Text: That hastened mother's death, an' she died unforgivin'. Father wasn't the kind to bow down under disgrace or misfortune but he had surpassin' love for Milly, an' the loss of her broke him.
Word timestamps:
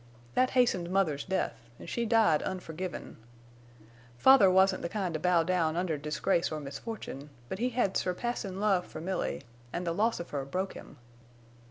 That 0.33 0.49
hastened 0.57 0.89
mother's 0.89 1.23
death, 1.23 1.69
an' 1.79 1.85
she 1.85 2.07
died 2.07 2.41
unforgivin'. 2.41 3.17
Father 4.17 4.49
wasn't 4.49 4.81
the 4.81 4.89
kind 4.89 5.13
to 5.13 5.19
bow 5.19 5.43
down 5.43 5.77
under 5.77 5.95
disgrace 5.95 6.51
or 6.51 6.59
misfortune 6.59 7.29
but 7.49 7.59
he 7.59 7.69
had 7.69 7.95
surpassin' 7.95 8.59
love 8.59 8.87
for 8.87 8.99
Milly, 8.99 9.43
an' 9.71 9.83
the 9.83 9.93
loss 9.93 10.19
of 10.19 10.31
her 10.31 10.43
broke 10.43 10.73
him. 10.73 10.97